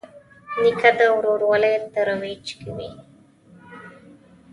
نیکه 0.61 0.89
د 0.97 1.01
ورورولۍ 1.17 1.75
ترویج 1.93 2.45
کوي. 2.61 2.89